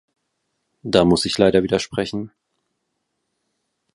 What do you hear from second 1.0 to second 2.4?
muss ich leider widersprechen.